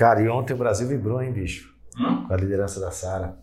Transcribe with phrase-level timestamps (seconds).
[0.00, 1.74] Cara, e ontem o Brasil vibrou, hein, bicho?
[1.98, 2.24] Hum?
[2.26, 3.36] Com a liderança da Sara.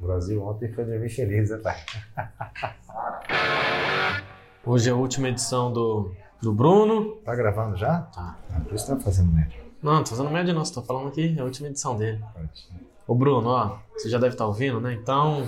[0.00, 1.76] O Brasil ontem foi dormir feliz, né, pai?
[4.64, 6.10] Hoje é a última edição do,
[6.40, 7.16] do Bruno.
[7.16, 8.00] Tá gravando já?
[8.04, 8.38] Tá.
[8.54, 9.60] Ah, por isso tá fazendo média.
[9.82, 12.24] Não, não tô fazendo média não, você tá falando aqui, é a última edição dele.
[13.12, 14.94] Ô Bruno, ó, você já deve estar tá ouvindo, né?
[14.94, 15.46] Então,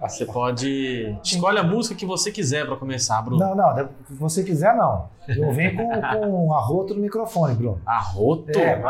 [0.00, 1.18] você pode.
[1.24, 3.44] Escolhe a música que você quiser para começar, Bruno.
[3.44, 5.08] Não, não, se você quiser, não.
[5.26, 7.80] Eu venho com, com arroto no microfone, Bruno.
[7.84, 8.56] Arroto?
[8.56, 8.88] É, não.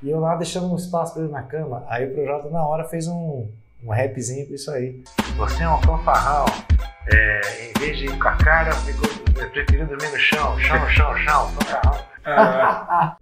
[0.00, 1.82] E eu lá deixando um espaço para ele na cama.
[1.88, 3.48] Aí o Projota na hora fez um,
[3.82, 5.02] um rapzinho com isso aí.
[5.36, 6.46] Você é um fanfarrão.
[7.12, 9.08] É, em vez de ir com a cara, ficou,
[9.40, 10.58] eu preferi dormir no chão.
[10.60, 12.06] Chão, chão, chão, fanfarrão.
[12.24, 13.16] Ah.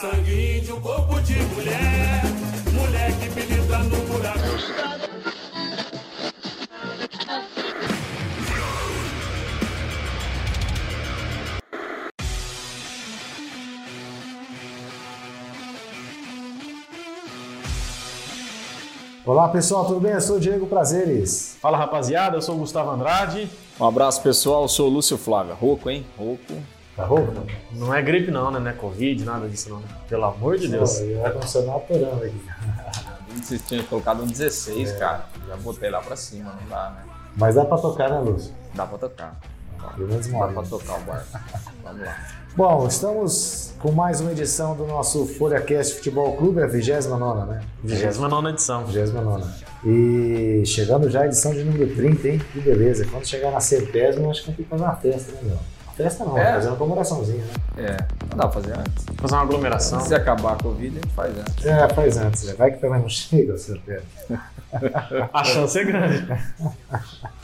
[0.00, 2.22] sangue de um corpo de mulher,
[2.72, 4.89] mulher que milita no buraco.
[19.40, 20.12] Olá pessoal, tudo bem?
[20.12, 21.56] Eu sou o Diego Prazeres.
[21.62, 23.48] Fala rapaziada, eu sou o Gustavo Andrade.
[23.80, 25.54] Um abraço pessoal, eu sou o Lúcio Flávio.
[25.54, 26.04] Rouco, hein?
[26.18, 26.52] Rouco.
[26.94, 27.32] Tá rouco?
[27.72, 28.58] Não é gripe não, né?
[28.58, 29.82] Não é Covid, nada disso não.
[30.10, 31.00] Pelo amor de Deus.
[31.00, 32.42] Eu ia condicionar aturando aqui.
[33.42, 34.98] Você tinha colocado um 16, é.
[34.98, 35.24] cara.
[35.48, 37.04] Já botei lá pra cima, não dá, né?
[37.34, 38.52] Mas dá pra tocar, né, Lúcio?
[38.74, 39.40] Dá pra tocar.
[39.96, 41.38] Pelo menos Dá pra tocar o barco.
[41.82, 42.39] Vamos lá.
[42.56, 47.60] Bom, estamos com mais uma edição do nosso FolhaCast Futebol Clube, a 29, né?
[47.84, 48.84] 29 edição.
[48.84, 49.44] 29.
[49.86, 52.42] E chegando já a edição de número 30, hein?
[52.52, 53.06] Que beleza.
[53.06, 55.58] Quando chegar na centésima, acho que tem que fazer uma festa, né, meu?
[55.96, 56.54] Festa não, é.
[56.54, 57.52] fazer uma comemoraçãozinha, né?
[57.84, 57.96] É,
[58.30, 59.04] não dá pra fazer antes.
[59.16, 60.00] Fazer uma aglomeração.
[60.00, 61.66] Se acabar a Covid, a gente faz antes.
[61.66, 62.42] É, faz antes.
[62.44, 62.54] Né?
[62.58, 64.02] Vai que também não chega, certeza.
[65.32, 66.26] a chance é grande.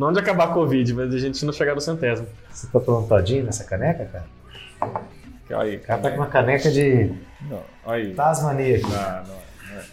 [0.00, 2.26] Não de acabar a Covid, mas de a gente não chegar no centésimo.
[2.50, 5.60] Você tá tomando todinho nessa caneca, cara?
[5.60, 7.12] Aí, o cara tá com uma caneca de
[7.42, 8.14] não, aí.
[8.14, 8.86] Tasmania aqui.
[8.86, 9.34] Não,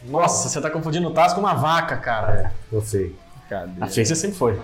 [0.05, 2.33] não, Nossa, você tá confundindo o Taz com uma vaca, cara.
[2.33, 3.13] É, eu sei.
[3.49, 3.83] Cadê?
[3.83, 4.57] A ciência sempre foi.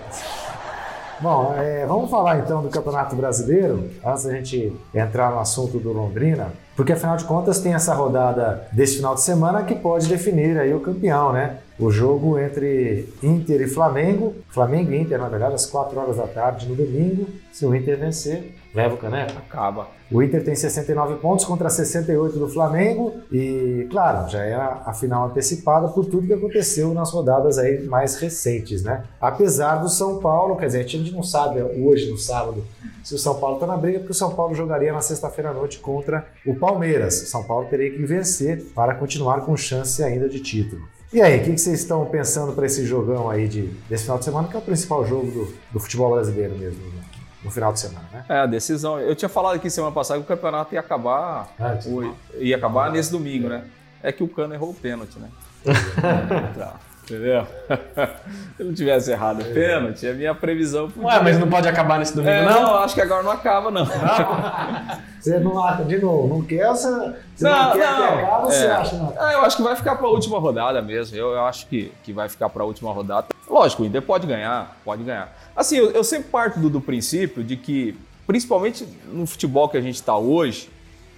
[1.20, 5.92] Bom, é, vamos falar então do Campeonato Brasileiro, antes da gente entrar no assunto do
[5.92, 10.58] Londrina, porque afinal de contas tem essa rodada desse final de semana que pode definir
[10.58, 11.58] aí o campeão, né?
[11.78, 16.26] O jogo entre Inter e Flamengo, Flamengo e Inter, na verdade, às 4 horas da
[16.26, 17.26] tarde no domingo.
[17.52, 19.32] Se o Inter vencer, leva o caneco.
[19.38, 19.88] Acaba.
[20.10, 25.26] O Inter tem 69 pontos contra 68 do Flamengo e, claro, já é a final
[25.26, 29.02] antecipada por tudo que aconteceu nas rodadas aí mais recentes, né?
[29.20, 32.62] Apesar do São Paulo, quer dizer, a gente não sabe hoje, no sábado,
[33.02, 35.52] se o São Paulo está na briga, porque o São Paulo jogaria na sexta-feira à
[35.52, 37.14] noite contra o Palmeiras.
[37.28, 40.88] São Paulo teria que vencer para continuar com chance ainda de título.
[41.12, 44.24] E aí, o que, vocês estão pensando para esse jogão aí de, desse final de
[44.24, 47.02] semana, que é o principal jogo do, do futebol brasileiro mesmo, né?
[47.44, 48.24] no final de semana, né?
[48.28, 48.98] É, a decisão.
[48.98, 52.90] Eu tinha falado aqui semana passada que o campeonato ia acabar, ah, o, ia acabar
[52.90, 53.64] nesse domingo, né?
[54.02, 55.28] É que o Cano errou o pênalti, né?
[57.04, 57.46] Entendeu?
[58.56, 60.90] Se eu não tivesse errado é pênalti, a minha previsão.
[60.96, 62.62] Ué, mas não pode acabar nesse domingo, é, não?
[62.62, 63.84] Não, acho que agora não acaba, não.
[65.20, 66.88] você não, de novo, não quer, você,
[67.36, 67.96] você não, não quer não.
[67.96, 68.70] que acabe, você é.
[68.70, 68.96] acha?
[68.96, 69.14] Não?
[69.18, 71.14] Ah, eu acho que vai ficar para a última rodada mesmo.
[71.14, 73.26] Eu, eu acho que, que vai ficar para a última rodada.
[73.48, 75.30] Lógico, o Inter pode ganhar, pode ganhar.
[75.54, 79.82] Assim, eu, eu sempre parto do, do princípio de que, principalmente no futebol que a
[79.82, 80.70] gente está hoje,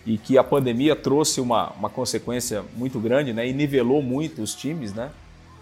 [0.05, 3.49] e que a pandemia trouxe uma, uma consequência muito grande, né?
[3.49, 5.11] E nivelou muito os times, né?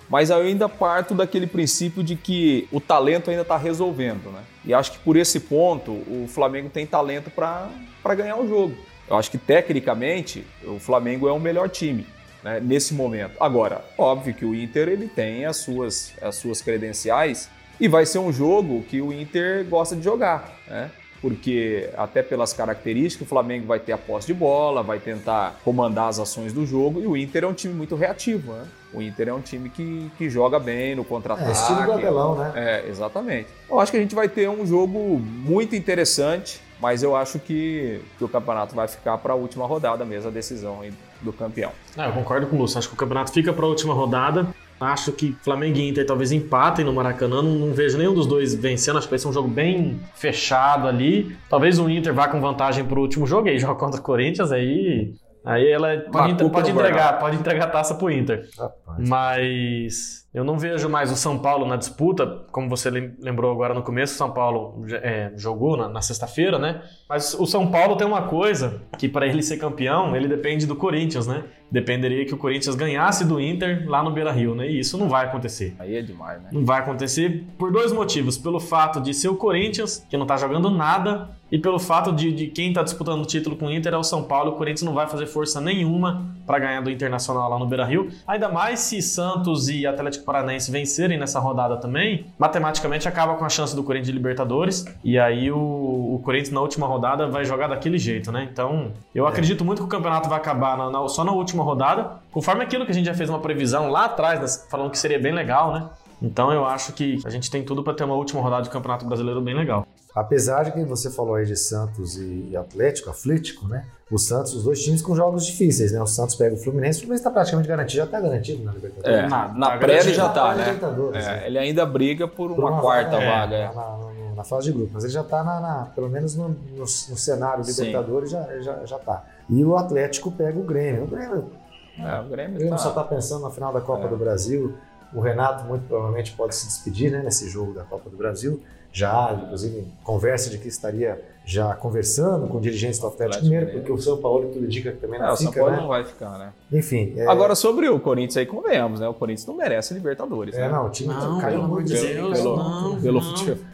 [0.09, 4.42] Mas eu ainda parto daquele princípio de que o talento ainda está resolvendo, né?
[4.65, 8.76] E acho que por esse ponto o Flamengo tem talento para ganhar o jogo.
[9.09, 12.06] Eu acho que tecnicamente o Flamengo é o melhor time
[12.43, 13.37] né, nesse momento.
[13.41, 17.50] Agora, óbvio que o Inter ele tem as suas, as suas credenciais
[17.81, 20.91] e vai ser um jogo que o Inter gosta de jogar, né?
[21.24, 26.08] Porque até pelas características, o Flamengo vai ter a posse de bola, vai tentar comandar
[26.08, 28.66] as ações do jogo e o Inter é um time muito reativo, né?
[28.93, 31.49] O Inter é um time que, que joga bem no contra-ataque.
[31.49, 32.52] É, estilo do Abelão, né?
[32.54, 33.49] É, exatamente.
[33.70, 38.02] Eu acho que a gente vai ter um jogo muito interessante, mas eu acho que,
[38.19, 40.81] que o campeonato vai ficar para a última rodada mesmo, a decisão
[41.22, 41.72] do campeão.
[41.96, 44.46] É, eu concordo com o Lúcio, acho que o campeonato fica para a última rodada.
[44.81, 47.43] Acho que Flamengo e Inter talvez empatem no Maracanã.
[47.43, 48.99] Não, não, vejo nenhum dos dois vencendo.
[48.99, 51.37] Acho que vai ser um jogo bem fechado ali.
[51.49, 54.53] Talvez o Inter vá com vantagem pro último jogo e aí joga contra o Corinthians.
[54.53, 58.49] Aí Aí ela pode, culpa pode entregar, pode entregar a taça pro Inter.
[58.59, 59.09] Rapaz.
[59.09, 63.72] Mas eu não vejo mais o São Paulo na disputa, como você lem- lembrou agora
[63.72, 66.82] no começo, o São Paulo é, jogou na, na sexta-feira, né?
[67.08, 70.75] Mas o São Paulo tem uma coisa que para ele ser campeão, ele depende do
[70.75, 71.44] Corinthians, né?
[71.70, 74.69] Dependeria que o Corinthians ganhasse do Inter lá no Beira-Rio, né?
[74.69, 75.75] E isso não vai acontecer.
[75.78, 76.50] Aí é demais, né?
[76.52, 78.37] Não vai acontecer por dois motivos.
[78.38, 82.30] Pelo fato de ser o Corinthians, que não tá jogando nada, e pelo fato de,
[82.32, 84.52] de quem tá disputando o título com o Inter é o São Paulo.
[84.52, 88.08] O Corinthians não vai fazer força nenhuma para ganhar do Internacional lá no Beira Rio.
[88.26, 93.49] Ainda mais se Santos e Atlético Paranaense vencerem nessa rodada também, matematicamente acaba com a
[93.49, 94.85] chance do Corinthians de Libertadores.
[95.05, 98.49] E aí o, o Corinthians na última rodada vai jogar daquele jeito, né?
[98.53, 102.12] Então eu acredito muito que o campeonato vai acabar na- na- só na última rodada,
[102.32, 105.19] conforme aquilo que a gente já fez uma previsão lá atrás, né, falando que seria
[105.19, 105.87] bem legal, né?
[106.22, 109.05] Então eu acho que a gente tem tudo para ter uma última rodada de Campeonato
[109.06, 109.87] Brasileiro bem legal.
[110.14, 113.84] Apesar de que você falou aí de Santos e Atlético, Atlético, né?
[114.11, 116.00] O Santos, os dois times com jogos difíceis, né?
[116.00, 119.19] O Santos pega o Fluminense, o Fluminense está praticamente garantido, já está garantido na Libertadores.
[119.19, 120.78] É, Na- na, tá pré ele já tá, na né?
[121.14, 121.46] É, né?
[121.46, 123.55] ele ainda briga por Por uma, quarta é, vaga.
[123.56, 123.66] é.
[123.66, 126.49] Na, na- na fase de grupo, mas ele já está na, na- pelo menos no,
[126.50, 127.64] no- no cenário.
[127.64, 129.25] Libertadores já, já, já tá.
[129.50, 131.05] E o Atlético pega o Grêmio.
[131.05, 131.50] O Grêmio,
[131.99, 134.08] É, o o Grêmio Grêmio tá- só está pensando na final da Copa É.
[134.08, 134.75] do Brasil.
[135.14, 138.61] O Renato muito provavelmente pode se despedir né, nesse jogo da Copa do Brasil.
[138.93, 143.93] Já, inclusive, conversa de que estaria já conversando com dirigentes do Atlético Atlético Mineiro, porque
[143.93, 145.82] o São Paulo tudo indica que também É, não o São fica, Paulo né?
[145.82, 146.52] não vai ficar, né?
[146.72, 147.12] Enfim.
[147.16, 149.08] é- Agora, sobre o Corinthians aí, convenhamos, né?
[149.08, 150.55] O Corinthians não merece Libertadores.
[150.55, 150.69] É, né?
[150.69, 152.14] não, o time Não, caiu muito de bem.
[152.14, 153.37] Deus, pelo, não, pelo não.
[153.37, 153.64] futebol.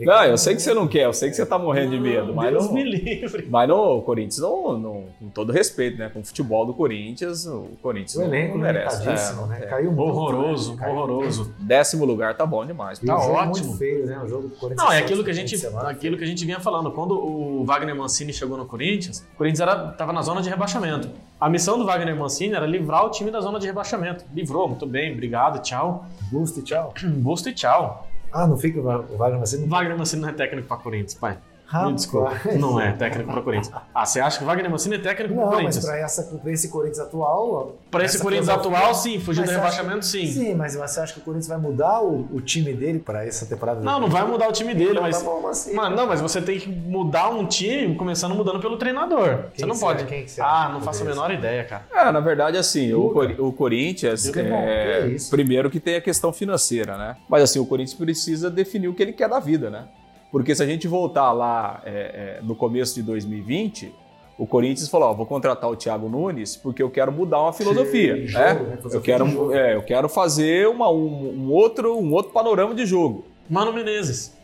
[0.00, 2.34] Não, eu sei que você não quer, eu sei que você tá morrendo de medo,
[2.34, 3.46] mas Deus não, me livre.
[3.50, 6.08] mas não, o Corinthians, não, não- com todo respeito, né?
[6.12, 8.98] Com o futebol do Corinthians, o Corinthians O elenco não merece.
[9.00, 9.58] limitadíssimo, É, né?
[9.62, 9.66] é.
[9.66, 10.10] Caiu muito.
[10.12, 10.78] Horroroso, né?
[10.80, 11.54] Caiu horroroso.
[11.58, 12.98] Décimo lugar tá bom demais.
[12.98, 13.66] Tá jogo ótimo.
[13.66, 14.20] muito feio, né?
[14.24, 14.76] O jogo do Corinthians.
[14.86, 15.88] Não, é aquilo que a gente, semana.
[15.90, 16.90] aquilo que a gente vinha falando.
[16.90, 21.08] Quando o Wagner Mancini chegou no Corinthians, o Corinthians era, tava na zona de rebaixamento.
[21.40, 24.24] A missão do Wagner Mancini era livrar o time da zona de rebaixamento.
[24.32, 26.06] Livrou, muito bem, obrigado, tchau.
[26.30, 26.94] Busto e tchau.
[27.02, 28.06] Busto e tchau.
[28.32, 28.82] Ah, não fica o
[29.16, 29.64] Wagner Mancini?
[29.66, 31.38] O Wagner Mancini não é técnico para Corinthians, pai.
[31.72, 31.94] Rapaz.
[31.96, 32.32] desculpa.
[32.58, 33.74] Não é técnico para Corinthians.
[33.94, 35.84] Ah, você acha que o Wagner Mancini é técnico para Não, mas Corinthians?
[35.86, 37.76] pra, essa, pra esse Corinthians atual.
[37.90, 39.18] Para esse Corinthians atual, sim.
[39.18, 40.26] Fugir Mas do rebaixamento, sim.
[40.26, 43.46] Sim, mas você acha que o Corinthians vai mudar o, o time dele pra essa
[43.46, 43.80] temporada?
[43.80, 45.18] Não, não vai mudar o time dele, mas.
[45.18, 45.72] Tá bom, assim.
[45.74, 49.44] Mano, não, mas você tem que mudar um time começando mudando pelo treinador.
[49.54, 50.04] Quem você não que pode.
[50.04, 51.86] quem que ah, não faço a menor ideia, cara.
[51.90, 53.06] É, na verdade, assim, o,
[53.38, 55.30] o Corinthians, bom, é, que isso.
[55.30, 57.16] primeiro que tem a questão financeira, né?
[57.28, 59.84] Mas assim, o Corinthians precisa definir o que ele quer da vida, né?
[60.32, 63.94] Porque se a gente voltar lá é, é, no começo de 2020,
[64.38, 68.14] o Corinthians falou, ó, vou contratar o Thiago Nunes porque eu quero mudar uma filosofia,
[68.14, 68.48] De né?
[68.54, 68.78] jogo, né?
[68.92, 73.26] Eu quero, é, eu quero fazer uma- um, um outro, um outro panorama de jogo.
[73.48, 74.34] Mano Menezes.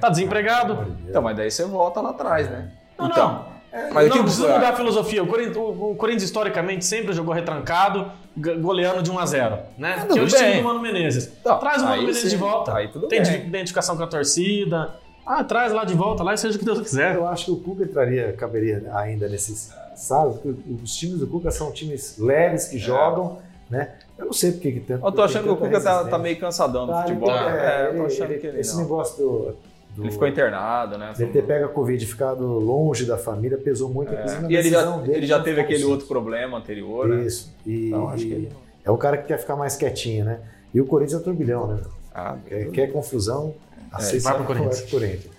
[0.00, 0.94] Tá desempregado?
[1.08, 2.70] Então, mas daí você volta lá atrás, né?
[2.96, 3.92] Não, então, não.
[3.92, 5.24] mas não precisa mudar a filosofia.
[5.24, 8.12] O Corinthians, o- o Corinthians, historicamente sempre jogou retrancado,
[8.60, 9.96] goleando de 1 a 0 né?
[10.02, 11.32] tudo Que é o estilo do Mano Menezes.
[11.40, 12.28] Então, traz o Mano Menezes sim.
[12.28, 12.74] de volta.
[12.76, 13.46] Aí Tem bem.
[13.48, 14.94] identificação com a torcida.
[15.24, 17.14] Ah, traz lá de volta lá e seja o que Deus quiser.
[17.14, 19.72] Eu acho que o Cuca entraria, caberia ainda nesses.
[19.94, 20.34] Sabe?
[20.34, 23.38] Porque Os times do Cuca são times leves que jogam,
[23.70, 23.92] né?
[24.18, 25.04] Eu não sei por que que tanto.
[25.06, 27.30] eu tô achando que o Cuca tá, tá meio cansadão do Tá, futebol.
[27.30, 27.50] ele- né?
[27.50, 28.82] é, É, eu tô ele- achando ele- que ele Esse não.
[28.82, 29.56] negócio do.
[29.94, 31.12] do- Ele ficou internado, né?
[31.18, 34.12] Ele ter pego a Covid e ficado longe da família pesou muito.
[34.14, 34.24] É.
[34.48, 37.24] E ele já, dele ele já teve aquele o outro problema anterior, né?
[37.24, 37.54] Isso.
[37.66, 38.48] E, Então, acho que ele-
[38.84, 40.40] é um cara que quer ficar mais quietinho, né?
[40.74, 41.80] E o Corinthians é turbilhão, né?
[42.14, 43.54] Ah, Quer, quer confusão,
[43.92, 44.80] assiste vai pro Corinthians.
[44.80, 45.32] vai pro Corinthians.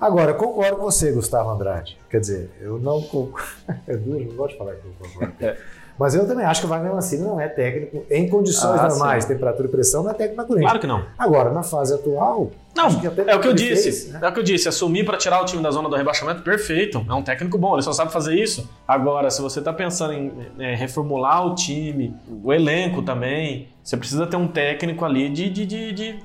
[0.00, 1.96] Agora, concordo com você, Gustavo Andrade.
[2.10, 3.46] Quer dizer, eu não concordo.
[3.86, 5.32] É duro, não gosto de falar que eu concordo.
[5.40, 5.56] É.
[5.98, 9.24] Mas eu também acho que o Wagner Mancini não é técnico em condições Ah, normais,
[9.24, 9.28] sim.
[9.34, 10.70] temperatura e pressão, não é técnico na Corinthians.
[10.72, 11.04] Claro que não.
[11.18, 12.86] Agora, na fase atual, Não,
[13.26, 13.82] é o que eu disse.
[13.82, 14.18] fez, né?
[14.22, 14.66] É o que eu disse.
[14.68, 17.04] Assumir pra tirar o time da zona do rebaixamento, perfeito.
[17.08, 18.68] É um técnico bom, ele só sabe fazer isso.
[18.88, 24.26] Agora, se você tá pensando em é, reformular o time, o elenco também, você precisa
[24.26, 25.50] ter um técnico ali de.
[25.50, 26.18] de, de, de-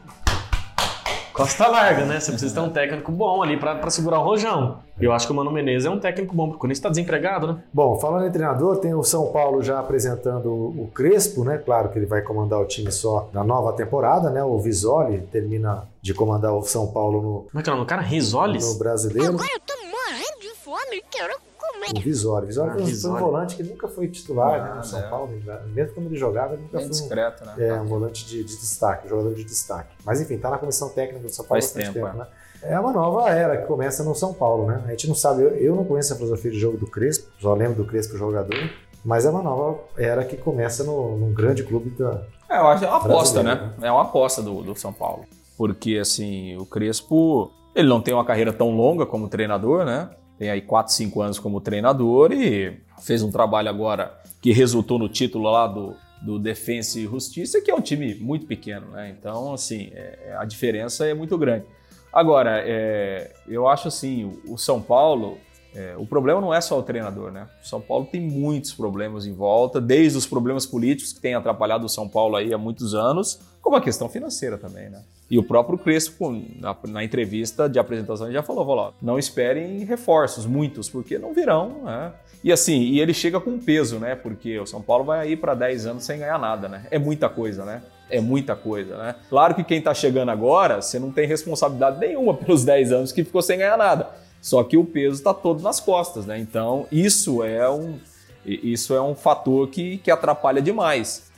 [1.38, 2.20] Costa larga, né?
[2.20, 4.80] Você precisa ter um técnico bom ali pra, pra segurar o rojão.
[5.00, 6.90] E eu acho que o Mano Menezes é um técnico bom, porque o Corinthians tá
[6.90, 7.64] desempregado, né?
[7.72, 11.60] Bom, falando em treinador, tem o São Paulo já apresentando o Crespo, né?
[11.60, 14.44] Claro que ele vai comandar o time só na nova temporada, né?
[14.44, 17.86] O Visoli termina de comandar o São Paulo no, Como é que é o nome
[17.86, 18.02] do cara?
[18.02, 18.78] no Risoles?
[18.78, 19.30] brasileiro.
[19.36, 21.47] Agora eu tô morrendo de fome quero.
[21.96, 22.44] O Visoli.
[22.44, 25.00] O Visoli Ah, foi um- um volante que nunca foi titular né, Ah, no São
[25.00, 25.04] é.
[25.10, 25.30] Paulo.
[25.74, 27.54] Mesmo quando ele jogava, ele nunca bem foi um, discreto, né?
[27.68, 29.96] é, um volante de, de destaque, um jogador de destaque.
[30.06, 32.28] Mas enfim, tá na comissão técnica do São Paulo há Faz tempo, tempo, né?
[32.64, 34.84] É uma nova era que começa no São Paulo, né?
[34.88, 37.54] A gente não sabe, eu, eu não conheço a filosofia de jogo do Crespo, só
[37.54, 38.70] lembro do Crespo jogador,
[39.06, 42.80] mas é uma nova era que começa no, num grande clube da, É, eu acho
[42.80, 43.56] que é uma aposta, né?
[43.56, 45.24] Brasileiro, É uma aposta do, do São Paulo.
[45.56, 50.10] Porque, assim, o Crespo, ele não tem uma carreira tão longa como treinador, né?
[50.38, 55.10] Tem aí 4, 5 anos como treinador e fez um trabalho agora que resultou no
[55.10, 59.16] título lá do, do Defensa e Justiça, que é um time muito pequeno, né?
[59.18, 61.66] Então, assim, é, a diferença é muito grande.
[62.12, 65.38] Agora, é, eu acho assim, o, o São Paulo,
[65.76, 67.48] é, o problema não é só o treinador, né?
[67.64, 71.86] O São Paulo tem muitos problemas em volta, desde os problemas políticos que têm atrapalhado
[71.86, 75.02] o São Paulo aí há muitos anos, como a questão financeira também, né?
[75.30, 80.46] E o próprio Crespo, na, na entrevista de apresentação, já falou, falou, não esperem reforços,
[80.46, 82.14] muitos, porque não virão, né?
[82.44, 84.16] E assim, e ele chega com peso, né?
[84.16, 86.86] Porque o São Paulo vai aí para 10 anos sem ganhar nada, né?
[86.90, 87.82] É muita coisa, né?
[88.10, 89.16] É muita coisa, né?
[89.30, 93.24] Claro que quem está chegando agora, você não tem responsabilidade nenhuma pelos 10 anos que
[93.24, 94.10] ficou sem ganhar nada.
[94.42, 96.40] Só que o peso está todo nas costas, né?
[96.40, 98.00] Então, isso é um,
[98.46, 101.30] isso é um fator que, que atrapalha demais.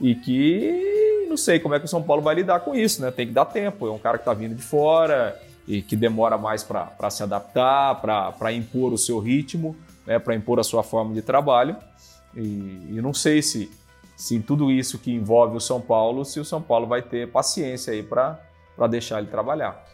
[0.00, 3.10] E que não sei como é que o São Paulo vai lidar com isso, né?
[3.10, 3.86] Tem que dar tempo.
[3.86, 8.00] É um cara que está vindo de fora e que demora mais para se adaptar,
[8.00, 10.18] para impor o seu ritmo, né?
[10.18, 11.76] para impor a sua forma de trabalho.
[12.34, 13.70] E, e não sei se,
[14.16, 17.30] se em tudo isso que envolve o São Paulo, se o São Paulo vai ter
[17.30, 18.38] paciência aí para
[18.88, 19.84] deixar ele trabalhar.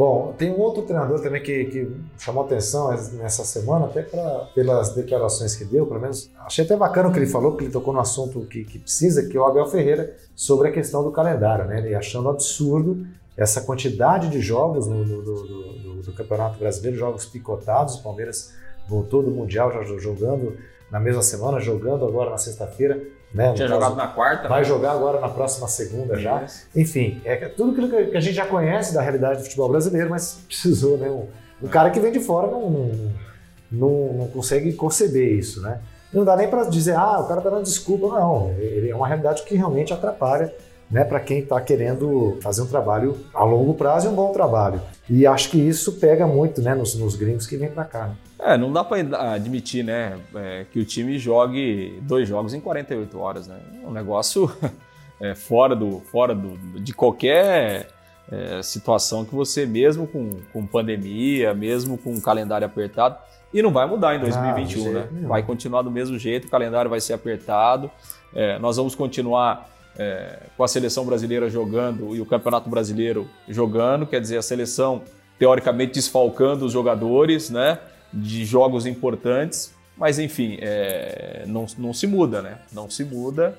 [0.00, 2.88] Bom, tem um outro treinador também que, que chamou atenção
[3.18, 6.30] nessa semana, até pra, pelas declarações que deu, pelo menos.
[6.38, 9.28] Achei até bacana o que ele falou, que ele tocou no assunto que, que precisa,
[9.28, 11.80] que é o Abel Ferreira, sobre a questão do calendário, né?
[11.80, 17.26] Ele achando absurdo essa quantidade de jogos no, no, do, do, do, Campeonato Brasileiro, jogos
[17.26, 17.96] picotados.
[17.96, 18.54] O Palmeiras
[18.88, 20.56] voltou do Mundial já jogando
[20.90, 22.98] na mesma semana, jogando agora na sexta-feira.
[23.32, 23.52] Né?
[23.54, 24.48] Tinha jogado na quarta.
[24.48, 24.64] Vai né?
[24.64, 26.44] jogar agora na próxima segunda já.
[26.74, 30.40] Enfim, é tudo aquilo que a gente já conhece da realidade do futebol brasileiro, mas
[30.48, 31.08] precisou, né?
[31.08, 31.26] Um,
[31.62, 33.12] um cara que vem de fora não, não,
[33.70, 35.80] não, não consegue conceber isso, né?
[36.12, 38.52] Não dá nem para dizer, ah, o cara tá dando desculpa, não.
[38.58, 40.52] Ele é uma realidade que realmente atrapalha
[40.90, 44.80] né, para quem está querendo fazer um trabalho a longo prazo e um bom trabalho.
[45.08, 48.06] E acho que isso pega muito né, nos, nos gringos que vêm para cá.
[48.08, 48.16] Né?
[48.40, 53.18] É, não dá para admitir né, é, que o time jogue dois jogos em 48
[53.18, 53.46] horas.
[53.46, 53.60] Né?
[53.82, 54.50] É um negócio
[55.20, 57.88] é, fora, do, fora do, de qualquer
[58.30, 63.16] é, situação que você, mesmo com, com pandemia, mesmo com um calendário apertado,
[63.52, 65.08] e não vai mudar em 2021, ah, né?
[65.26, 67.90] Vai continuar do mesmo jeito, o calendário vai ser apertado,
[68.32, 69.68] é, nós vamos continuar
[69.98, 75.02] é, com a seleção brasileira jogando e o Campeonato Brasileiro jogando, quer dizer, a seleção
[75.38, 77.78] teoricamente desfalcando os jogadores, né,
[78.12, 82.58] de jogos importantes, mas enfim, é, não, não se muda, né?
[82.72, 83.56] Não se muda.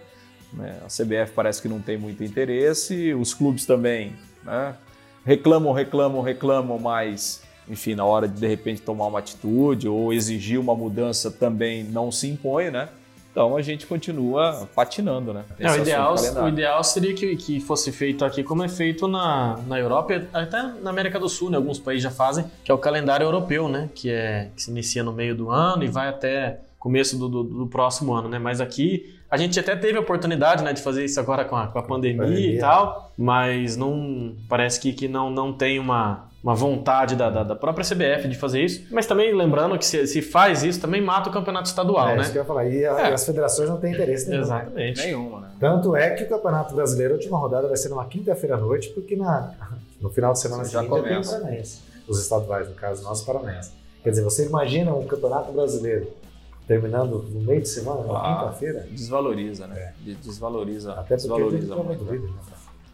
[0.51, 0.75] Né?
[0.83, 4.75] A CBF parece que não tem muito interesse, os clubes também, né?
[5.23, 10.59] Reclamam, reclamam, reclamam, mas enfim, na hora de de repente tomar uma atitude ou exigir
[10.59, 12.89] uma mudança também não se impõe, né?
[13.31, 15.45] Então a gente continua patinando, né?
[15.57, 19.57] É, o, ideal, o ideal seria que, que fosse feito aqui como é feito na,
[19.65, 21.55] na Europa, até na América do Sul, né?
[21.55, 23.89] Alguns países já fazem, que é o calendário europeu, né?
[23.95, 27.43] Que, é, que se inicia no meio do ano e vai até começo do, do,
[27.43, 28.37] do, próximo ano, né?
[28.37, 31.67] Mas aqui a gente até teve a oportunidade né, de fazer isso agora com a,
[31.67, 36.27] com a pandemia, pandemia, e tal, mas não parece que, que não, não tem uma,
[36.43, 38.87] uma vontade da, da, da, própria CBF de fazer isso.
[38.89, 42.21] Mas também lembrando que se, se faz isso, também mata o campeonato estadual, é, né?
[42.23, 42.65] Isso que eu ia falar.
[42.65, 43.13] E, a, é.
[43.13, 44.41] as federações não têm interesse nenhum.
[44.41, 45.01] Exatamente.
[45.05, 45.51] Nenhuma, né?
[45.59, 48.89] Tanto é que o Campeonato Brasileiro, a última rodada vai ser numa quinta-feira à noite,
[48.89, 49.53] porque na,
[49.99, 51.39] no final de semana já começa.
[51.41, 51.61] tem
[52.07, 53.71] Os estaduais, no caso, nosso Paranaense.
[54.03, 56.07] Quer dizer, você imagina um Campeonato Brasileiro
[56.67, 58.87] terminando no meio de semana, na ah, quinta-feira?
[58.89, 59.93] Desvaloriza, né?
[60.07, 60.13] É.
[60.23, 60.93] Desvaloriza.
[60.93, 62.03] Até porque desvaloriza muito.
[62.05, 62.31] Né?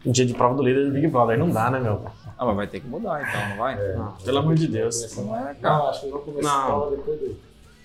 [0.07, 2.01] Um dia de prova do líder do Big Brother, não dá, né, meu?
[2.37, 3.73] Ah, mas vai ter que mudar então, não vai?
[3.73, 5.17] É, não, pelo amor de Deus.
[5.17, 6.91] Não, é, não, acho que vão começar não.
[6.91, 7.35] depois do,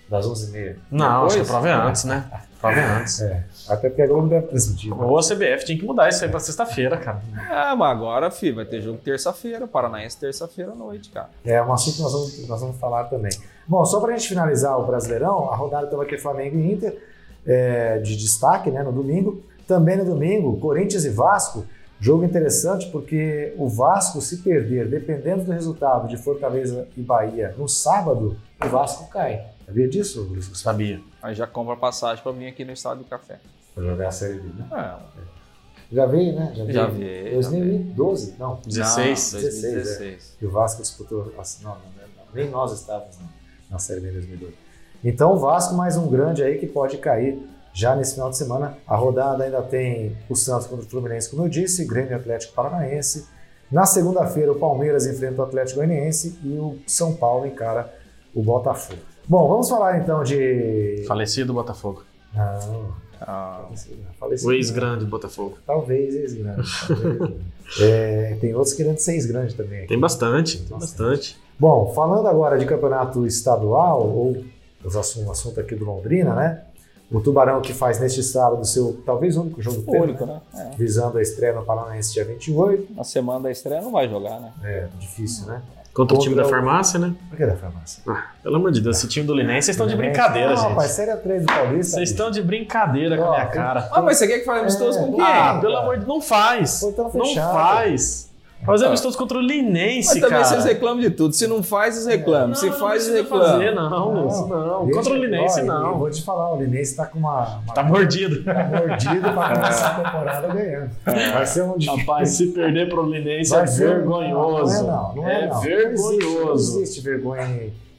[0.09, 0.75] das 11h30.
[0.89, 1.25] Não, depois?
[1.25, 2.29] acho que a prova é antes, né?
[2.31, 3.21] A prova é antes.
[3.21, 4.95] É, até porque a Globo deve transmitir.
[4.95, 5.03] Né?
[5.03, 7.21] Ou a CBF tinha que mudar isso aí pra sexta-feira, cara.
[7.49, 11.29] É, mas agora, filho, vai ter jogo terça-feira, Paranaense terça-feira à noite, cara.
[11.43, 13.31] É um assunto que nós vamos, nós vamos falar também.
[13.67, 16.97] Bom, só pra gente finalizar o Brasileirão, a rodada então vai ter Flamengo e Inter
[17.45, 19.43] é, de destaque, né, no domingo.
[19.67, 21.65] Também no domingo, Corinthians e Vasco.
[22.03, 27.65] Jogo interessante porque o Vasco, se perder, dependendo do resultado de Fortaleza e Bahia no
[27.65, 29.47] sábado, o Vasco cai.
[29.65, 30.51] Sabia disso, Luiz?
[30.53, 30.99] Sabia.
[31.21, 33.39] Aí já compra passagem para vir aqui no Estádio do Café.
[33.73, 34.67] Para jogar a Série B, né?
[34.73, 35.95] É.
[35.95, 36.51] Já veio, né?
[36.53, 37.31] Já, já vi.
[37.31, 38.59] 2012, já não.
[38.67, 39.33] 16.
[39.33, 40.37] Não, 16, 16.
[40.41, 40.43] É.
[40.43, 41.33] E o Vasco disputou.
[41.39, 43.15] Assim, não, não, não, nem nós estávamos
[43.71, 44.53] na Série B em 2012.
[45.05, 47.41] Então o Vasco mais um grande aí que pode cair
[47.73, 48.77] já nesse final de semana.
[48.87, 53.27] A rodada ainda tem o Santos contra o Fluminense, como eu disse, Grêmio Atlético Paranaense.
[53.71, 57.91] Na segunda-feira, o Palmeiras enfrenta o Atlético Goianiense e o São Paulo encara
[58.33, 58.99] o Botafogo.
[59.27, 61.03] Bom, vamos falar então de.
[61.07, 62.03] Falecido Botafogo.
[62.35, 63.03] Não.
[63.25, 63.65] Ah,
[64.19, 65.57] falecido, o ex-grande Botafogo.
[65.65, 66.69] Talvez ex-grande.
[67.81, 69.79] é, tem outros querendo ser ex-grande também.
[69.79, 69.87] Aqui.
[69.87, 71.37] Tem bastante, tem bastante.
[71.57, 74.43] Bom, falando agora de campeonato estadual, ou
[74.85, 76.63] assunto, assunto aqui do Londrina, né?
[77.11, 80.41] O Tubarão que faz neste sábado seu talvez único jogo O treino, único, né?
[80.53, 80.71] né?
[80.73, 80.75] É.
[80.77, 82.93] visando a estreia no Paranaense dia 28.
[82.95, 84.51] Na semana da estreia não vai jogar, né?
[84.63, 85.61] É difícil, né?
[85.93, 87.13] Contra o time da o- farmácia, né?
[87.29, 88.01] Por que da farmácia?
[88.07, 90.69] Ah, pelo amor de Deus, esse time do Linense, vocês estão de brincadeira, não, gente.
[90.69, 91.95] rapaz, Série 3 do Paulista.
[91.97, 93.89] Vocês estão de brincadeira com a minha cara.
[93.91, 95.03] Ah, mas você quer que fale amistoso É.
[95.03, 95.21] com quem?
[95.23, 96.81] Ah, pelo amor de Deus, não faz.
[96.97, 97.53] Não fechado.
[97.53, 98.32] faz.
[98.65, 98.87] Fazer Ah.
[98.89, 100.43] amistoso contra o Mas Linense, também cara.
[100.45, 101.33] vocês reclamam de tudo.
[101.33, 102.47] Se não faz, vocês reclamam.
[102.49, 103.89] Não, Se não faz, vocês fazer, reclamam.
[103.89, 104.85] não, não.
[104.85, 105.97] Deixa- Contra o Linense, ó, Eu não.
[105.99, 107.59] vou te falar, o Linense tá com uma.
[107.63, 108.43] uma Tá mordido.
[108.45, 110.89] tá mordido pra começar a temporada ganhando.
[111.05, 111.91] Vai ser um dia.
[111.95, 114.83] Rapaz, se perder pro Linense Vai é ser um- vergonhoso.
[114.83, 115.53] Não, é não, não é, não.
[115.55, 116.13] Não vergonhoso.
[116.13, 117.43] existe, não existe vergonha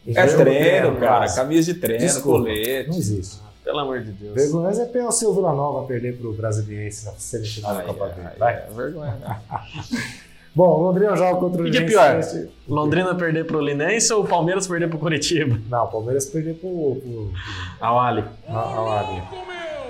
[0.07, 1.27] em, É treino, cara.
[1.35, 2.89] Camisa de treino, Desculpa, colete.
[2.91, 3.45] Não existe.
[3.65, 4.35] Pelo amor de Deus.
[4.35, 8.21] Vergonhoso é pegar o seu Vila Nova perder pro Brasiliense na semifinal da Copa Verde.
[8.33, 8.55] ai, Vai.
[8.55, 9.37] é vergonha, né?
[10.55, 12.49] Bom, o Londrina joga contra o O que é Linense pior?
[12.69, 15.59] Londrina perder pro Linense ou o Palmeiras perder pro Curitiba?
[15.69, 17.33] Não, o Palmeiras perder pro, pro,
[17.81, 18.25] Ao Ali.
[18.49, 19.23] ao Águia.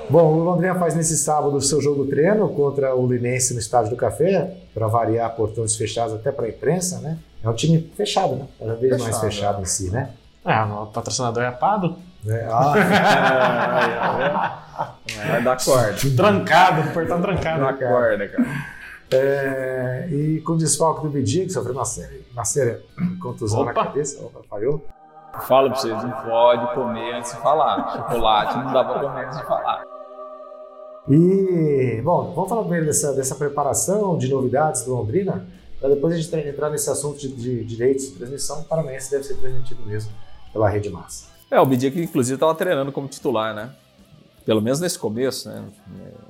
[0.08, 3.90] Bom, o Londrina faz nesse sábado o seu jogo treino contra o Linense no Estádio
[3.90, 7.18] do Café, para variar portões fechados até para a imprensa, né?
[7.42, 8.46] É um time fechado, né?
[8.58, 10.10] Cada vez mais Fechado, fechado em si, né?
[10.44, 11.96] Ah, o patrocinador é a Pado.
[12.26, 12.74] É, ah,
[15.28, 15.94] Vai dar corda.
[16.16, 17.60] Trancado, portão trancado.
[17.60, 18.73] Dá corda, cara.
[19.10, 22.80] É, e com o desfalque do Bidia, que sofreu uma série, uma série
[23.22, 23.84] contusão na Opa.
[23.84, 24.84] cabeça, opa, falhou.
[25.46, 27.92] Falo pra vocês, não pode comer antes de falar.
[27.92, 29.84] Chocolate não dá pra comer antes de falar.
[31.08, 35.46] E, bom, vamos falar primeiro dessa, dessa preparação de novidades do Londrina,
[35.80, 38.62] para depois a gente entrar nesse assunto de, de direitos de transmissão.
[38.64, 40.12] Paranaense deve ser transmitido mesmo
[40.52, 41.26] pela Rede Massa.
[41.50, 43.70] É, o Bidia que inclusive tava treinando como titular, né?
[44.44, 45.64] Pelo menos nesse começo, né?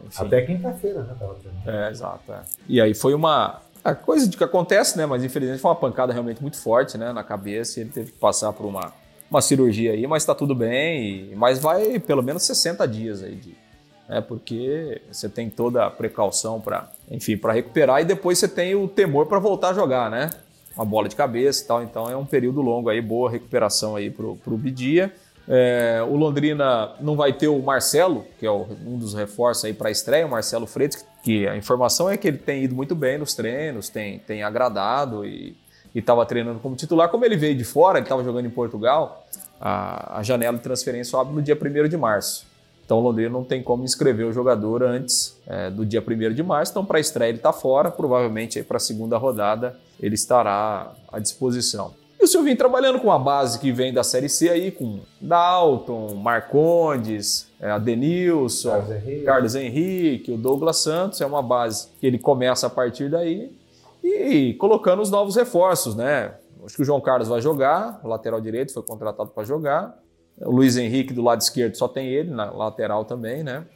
[0.07, 0.25] Enfim.
[0.25, 1.17] Até quinta-feira, né?
[1.19, 1.37] Tava.
[1.67, 2.33] É, exato.
[2.33, 2.43] é.
[2.69, 5.05] E aí foi uma a coisa de que acontece, né?
[5.05, 7.13] Mas infelizmente foi uma pancada realmente muito forte, né?
[7.13, 7.79] Na cabeça.
[7.79, 8.93] E ele teve que passar por uma,
[9.31, 11.33] uma cirurgia aí, mas tá tudo bem.
[11.33, 13.65] E, mas vai pelo menos 60 dias aí de.
[14.07, 18.75] Né, porque você tem toda a precaução para, enfim, para recuperar e depois você tem
[18.75, 20.29] o temor para voltar a jogar, né?
[20.77, 21.83] Uma bola de cabeça e tal.
[21.83, 25.13] Então é um período longo aí, boa recuperação aí pro, pro Bidia.
[25.47, 29.89] É, o Londrina não vai ter o Marcelo, que é um dos reforços aí para
[29.89, 33.19] a estreia, o Marcelo Freitas, que a informação é que ele tem ido muito bem
[33.19, 35.55] nos treinos, tem, tem agradado e
[35.95, 37.09] estava treinando como titular.
[37.09, 39.27] Como ele veio de fora, ele estava jogando em Portugal,
[39.61, 42.47] a, a janela de transferência abre no dia 1 de março.
[42.85, 46.43] Então o Londrina não tem como inscrever o jogador antes é, do dia 1 de
[46.43, 46.73] março.
[46.73, 51.19] Então para a estreia ele está fora, provavelmente para a segunda rodada ele estará à
[51.19, 51.95] disposição.
[52.25, 56.15] E o Silvinho trabalhando com uma base que vem da Série C aí, com Dalton,
[56.15, 59.25] Marcondes, é, Adenilson, Carlos Henrique.
[59.25, 63.55] Carlos Henrique, o Douglas Santos, é uma base que ele começa a partir daí
[64.03, 66.33] e colocando os novos reforços, né?
[66.65, 69.95] Acho que o João Carlos vai jogar, o lateral direito foi contratado para jogar.
[70.41, 73.67] O Luiz Henrique do lado esquerdo só tem ele, na lateral também, né?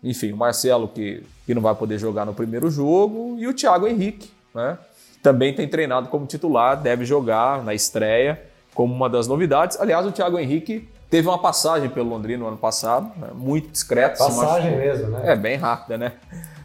[0.00, 3.88] Enfim, o Marcelo que, que não vai poder jogar no primeiro jogo e o Thiago
[3.88, 4.78] Henrique, né?
[5.26, 8.40] Também tem treinado como titular, deve jogar na estreia
[8.72, 9.76] como uma das novidades.
[9.80, 13.30] Aliás, o Thiago Henrique teve uma passagem pelo Londrina no ano passado, né?
[13.34, 14.18] muito discreto.
[14.18, 15.32] se Passagem mesmo, né?
[15.32, 16.12] É, bem rápida, né?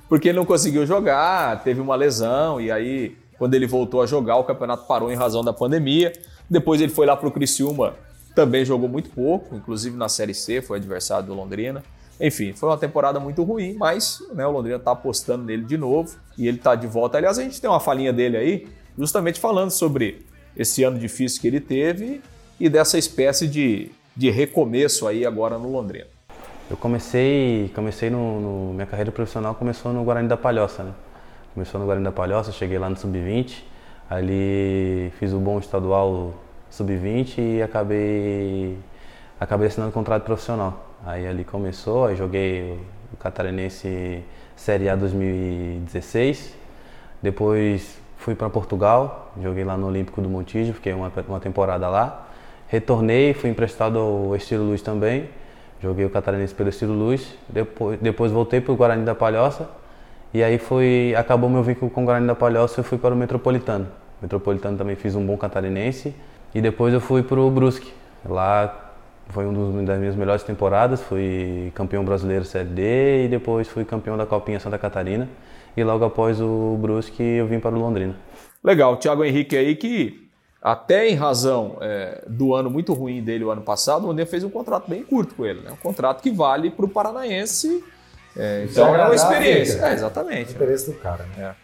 [0.08, 4.36] Porque ele não conseguiu jogar, teve uma lesão, e aí, quando ele voltou a jogar,
[4.36, 6.14] o campeonato parou em razão da pandemia.
[6.48, 7.96] Depois ele foi lá para o Criciúma,
[8.36, 11.82] também jogou muito pouco, inclusive na Série C, foi adversário do Londrina.
[12.22, 16.16] Enfim, foi uma temporada muito ruim, mas né, o Londrina está apostando nele de novo
[16.38, 17.18] e ele está de volta.
[17.18, 20.24] Aliás, a gente tem uma falinha dele aí, justamente falando sobre
[20.56, 22.22] esse ano difícil que ele teve
[22.60, 26.06] e dessa espécie de, de recomeço aí agora no Londrina.
[26.70, 30.92] Eu comecei, comecei no, no- minha carreira profissional começou no Guarani da Palhoça, né?
[31.56, 33.64] Começou no Guarani da Palhoça, cheguei lá no sub-20,
[34.10, 36.34] ali fiz o bom estadual
[36.70, 38.78] sub-20 e acabei
[39.40, 40.91] acabei assinando contrato profissional.
[41.04, 42.80] Aí ali começou, aí joguei
[43.12, 44.24] o Catarinense
[44.56, 46.56] Série A 2016.
[47.24, 52.28] Depois fui para Portugal, joguei lá no Olímpico do Montijo, fiquei uma, uma temporada lá.
[52.68, 55.28] Retornei, fui emprestado ao Estilo Luz também.
[55.82, 57.36] Joguei o Catarinense pelo Estilo Luz.
[57.50, 59.68] Depois, depois voltei para o Guarani da Palhoça.
[60.32, 63.18] E aí foi, acabou meu vínculo com o Guarani da Palhoça e fui para o
[63.18, 63.88] Metropolitano.
[64.22, 66.14] Metropolitano também fiz um bom catarinense.
[66.54, 67.92] E depois eu fui para o Brusque.
[68.24, 68.91] Lá
[69.30, 71.02] foi uma das minhas melhores temporadas.
[71.02, 75.30] Fui campeão brasileiro Série D e depois fui campeão da Copinha Santa Catarina.
[75.76, 78.16] E logo após o Brusque eu vim para o Londrina.
[78.64, 80.30] Legal, o Thiago Henrique aí que
[80.62, 84.44] até em razão é, do ano muito ruim dele o ano passado, o Londrina fez
[84.44, 85.72] um contrato bem curto com ele, né?
[85.72, 87.84] Um contrato que vale para o Paranaense.
[88.38, 89.80] É, então é uma agradar a experiência.
[89.80, 90.54] É, O exatamente.
[90.54, 91.44] interesse do cara, né?
[91.44, 91.56] É.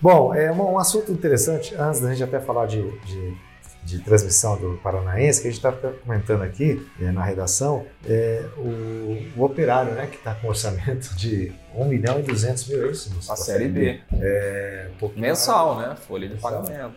[0.00, 3.36] Bom, é um, um assunto interessante, antes da gente até falar de, de
[3.86, 5.72] de transmissão do Paranaense, que a gente está
[6.04, 11.52] comentando aqui é, na redação, é o, o operário, né, que está com orçamento de
[11.74, 13.30] 1 milhão e 200 mil euros.
[13.30, 14.00] A Série B.
[14.20, 15.96] É, um Mensal, né?
[16.08, 16.62] Folha de Mensal.
[16.62, 16.94] pagamento.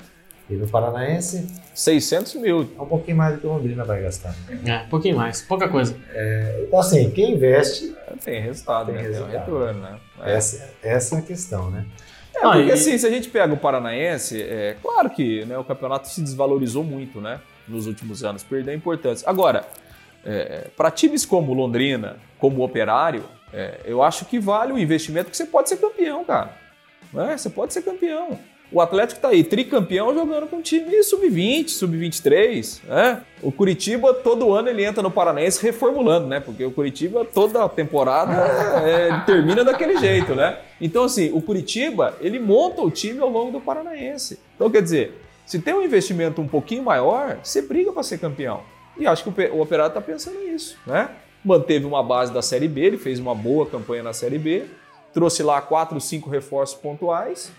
[0.49, 2.71] E no Paranaense, 600 mil.
[2.75, 4.33] é um pouquinho mais do que o Londrina vai gastar.
[4.65, 5.95] É, um pouquinho mais, pouca coisa.
[6.67, 9.01] Então, assim, quem investe, Tem resultado, Tem né?
[9.01, 9.35] Tem resultado.
[9.35, 9.99] um retorno, né?
[10.23, 10.33] É.
[10.35, 11.85] essa, essa é a questão, né?
[12.35, 15.57] É, Ah, porque e- assim, se a gente pega o Paranaense, é claro que né,
[15.57, 17.39] o campeonato se desvalorizou muito, né?
[17.67, 19.29] Nos últimos anos, perdeu a importância.
[19.29, 19.65] Agora,
[20.75, 25.45] para times como Londrina, como Operário, é, eu acho que vale o investimento que você
[25.45, 26.51] pode ser campeão, cara.
[27.13, 27.37] Né?
[27.37, 28.39] Você pode ser campeão.
[28.71, 33.23] O Atlético tá aí, tricampeão, jogando com time sub-20, sub-23, né?
[33.41, 36.39] O Curitiba, todo ano, ele entra no Paranaense reformulando, né?
[36.39, 38.31] Porque o Curitiba, toda temporada,
[38.87, 40.59] é, termina daquele jeito, né?
[40.79, 44.39] Então, assim, o Curitiba, ele monta o time ao longo do Paranaense.
[44.55, 48.61] Então, quer dizer, se tem um investimento um pouquinho maior, você briga para ser campeão.
[48.97, 51.09] E acho que o, Pe- o Operário tá pensando nisso, né?
[51.43, 54.65] Manteve uma base da Série B, ele fez uma boa campanha na Série B,
[55.11, 57.51] trouxe lá quatro, cinco reforços pontuais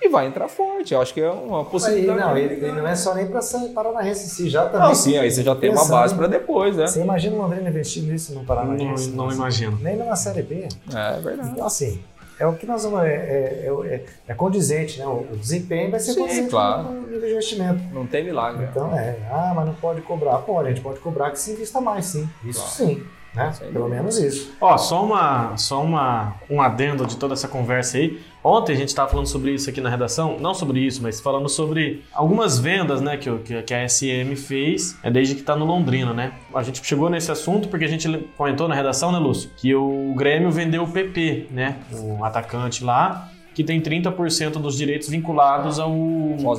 [0.00, 0.94] e vai entrar forte.
[0.94, 2.18] Eu acho que é uma possibilidade.
[2.20, 3.40] não, ele, ele não é só nem para
[3.74, 4.88] Paranaense em si, já também.
[4.88, 6.86] Não, sim, aí você já tem uma base para depois, né?
[6.86, 9.10] Você imagina o Londrina investindo nisso no Não, Paranaense?
[9.10, 9.36] não Nossa.
[9.36, 9.78] imagino.
[9.82, 10.68] Nem numa Série B.
[10.94, 11.50] É verdade.
[11.50, 12.00] Então, assim,
[12.38, 13.00] é o que nós vamos.
[13.00, 15.06] É, é, é, é condizente, né?
[15.06, 16.84] O, o desempenho vai ser Sim, condizente claro.
[16.84, 17.82] com o nível de investimento.
[17.92, 18.68] Não tem milagre.
[18.70, 19.16] Então, é.
[19.30, 20.38] Ah, mas não pode cobrar.
[20.38, 22.28] Pode, a gente pode cobrar que se invista mais, sim.
[22.44, 22.74] Isso Claro.
[22.94, 23.02] sim.
[23.34, 23.52] Né?
[23.72, 24.52] Pelo menos isso.
[24.60, 28.18] Ó, só uma, só uma, um adendo de toda essa conversa aí.
[28.42, 31.48] Ontem a gente estava falando sobre isso aqui na redação, não sobre isso, mas falando
[31.48, 35.54] sobre algumas vendas, né, que, o- que, que a SM fez, é desde que está
[35.54, 36.32] no Londrina, né?
[36.54, 40.14] A gente chegou nesse assunto porque a gente comentou na redação, né, Lúcio, que o
[40.16, 45.92] Grêmio vendeu o PP, né, o atacante lá, que tem 30% dos direitos vinculados ao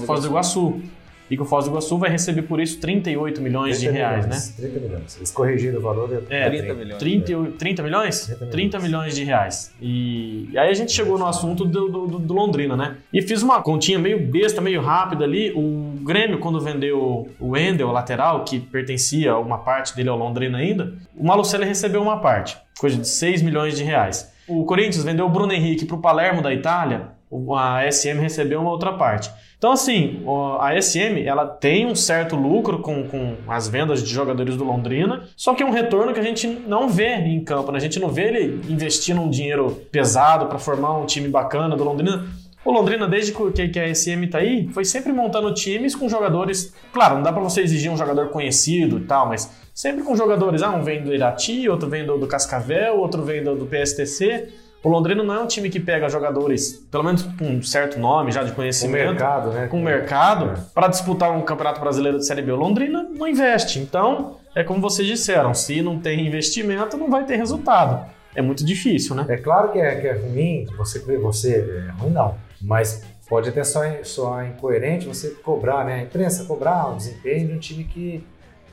[0.06, 0.82] Foz do Iguaçu.
[1.30, 4.26] E que o Foz do Iguaçu vai receber por isso 38 milhões de 30 reais,
[4.26, 4.30] né?
[4.30, 5.18] milhões, 30 milhões.
[5.18, 6.24] Eles corrigiram o valor.
[6.30, 6.98] É, 30 milhões.
[7.00, 8.20] 30, e- 30 milhões?
[8.22, 8.52] 30 milhões.
[8.52, 9.74] 30 milhões de reais.
[9.82, 12.98] E, e aí a gente chegou no assunto do, do- do- do Londrina, né?
[13.14, 15.52] E fiz uma continha meio besta, meio rápida ali.
[15.56, 20.58] O Grêmio, quando vendeu o Wendel, o lateral, que pertencia uma parte dele ao Londrina
[20.58, 24.32] ainda, o Malucelli recebeu uma parte, coisa de 6 milhões de reais.
[24.48, 27.10] O Corinthians vendeu o Bruno Henrique para o Palermo da Itália,
[27.56, 29.30] a SM recebeu uma outra parte.
[29.58, 30.24] Então, assim,
[30.60, 35.28] a SM ela tem um certo lucro com, com as vendas de jogadores do Londrina,
[35.36, 37.78] só que é um retorno que a gente não vê em campo, né?
[37.78, 41.84] A gente não vê ele investindo um dinheiro pesado para formar um time bacana do
[41.84, 42.26] Londrina.
[42.64, 46.74] O Londrina, desde que que a SM tá aí, foi sempre montando times com jogadores.
[46.94, 50.62] Claro, não dá para você exigir um jogador conhecido e tal, mas sempre com jogadores.
[50.62, 54.50] Ah, um vem do Irati, outro vem do, do Cascavel, outro vem do, do PSTC.
[54.82, 58.32] O Londrina não é um time que pega jogadores, pelo menos com um certo nome
[58.32, 59.68] já de Com conhecimento mercado, né?
[59.68, 60.56] com o mercado É.
[60.74, 62.54] para disputar um campeonato brasileiro de Série B.
[62.54, 63.80] O Londrina não investe.
[63.80, 68.06] Então, é como vocês disseram, se não tem investimento, não vai ter resultado.
[68.34, 69.26] É muito difícil, né?
[69.28, 73.64] É claro que é, que é ruim, você, você é ruim não, mas pode até
[73.66, 75.96] só soar incoerente você cobrar, né?
[75.96, 78.24] A imprensa cobrar o desempenho de um time que,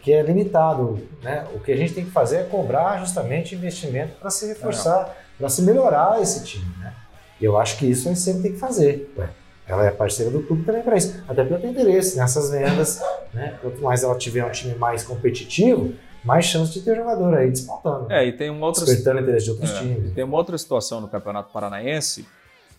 [0.01, 1.45] que é limitado, né?
[1.55, 5.49] O que a gente tem que fazer é cobrar justamente investimento para se reforçar, para
[5.49, 6.95] se melhorar esse time, né?
[7.41, 9.13] E eu acho que isso a gente sempre tem que fazer.
[9.19, 9.29] Ué,
[9.67, 13.01] ela é parceira do clube também para isso, até porque eu tenho interesse nessas vendas,
[13.35, 13.59] né?
[13.61, 15.93] Quanto mais ela tiver um time mais competitivo,
[16.25, 19.51] mais chance de ter jogador aí despontando, É, e tem uma outra despertando interesse de
[19.51, 20.13] outros É, times.
[20.13, 22.27] Tem uma outra situação no Campeonato Paranaense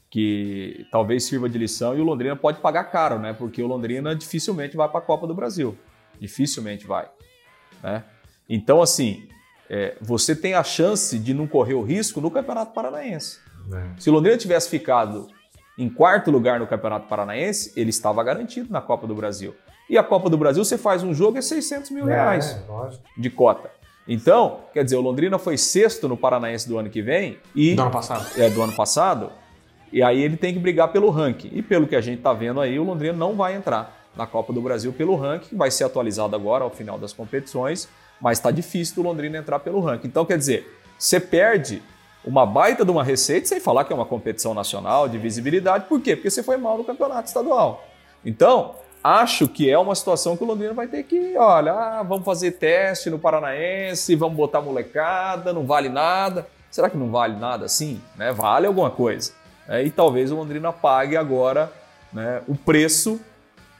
[0.09, 3.33] que talvez sirva de lição e o Londrina pode pagar caro, né?
[3.33, 5.77] Porque o Londrina dificilmente vai para a Copa do Brasil.
[6.19, 7.07] Dificilmente vai.
[7.83, 8.03] Né?
[8.49, 9.27] Então, assim,
[9.69, 13.39] é, você tem a chance de não correr o risco no Campeonato Paranaense.
[13.67, 13.91] né?
[13.97, 15.27] Se o Londrina tivesse ficado
[15.77, 19.53] em quarto lugar no Campeonato Paranaense, ele estava garantido na Copa do Brasil.
[19.89, 23.29] E a Copa do Brasil, você faz um jogo é 600 mil reais É, de
[23.29, 23.69] cota.
[24.07, 27.81] Então, quer dizer, o Londrina foi sexto no Paranaense do ano que vem e Do
[27.83, 28.25] ano passado.
[28.41, 29.31] é do ano passado,
[29.91, 31.49] e aí ele tem que brigar pelo ranking.
[31.51, 34.51] E pelo que a gente está vendo aí, o Londrina não vai entrar na Copa
[34.53, 37.87] do Brasil pelo ranking, que vai ser atualizado agora ao final das competições,
[38.19, 40.07] mas está difícil do Londrina entrar pelo ranking.
[40.07, 41.81] Então, quer dizer, você perde
[42.25, 45.85] uma baita de uma receita, sem falar que é uma competição nacional de visibilidade.
[45.85, 46.15] Por quê?
[46.15, 47.87] Porque você foi mal no campeonato estadual.
[48.25, 52.25] Então, acho que é uma situação que o Londrina vai ter que, olha, ah, vamos
[52.25, 56.47] fazer teste no Paranaense, vamos botar molecada, não vale nada.
[56.69, 58.01] Será que não vale nada assim?
[58.15, 58.33] Né?
[58.33, 59.31] Vale alguma coisa.
[59.67, 61.71] É, e talvez o Londrina pague agora
[62.11, 63.19] né, o preço